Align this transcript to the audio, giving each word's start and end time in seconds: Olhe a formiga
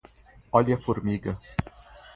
Olhe 0.51 0.73
a 0.73 0.79
formiga 0.79 1.37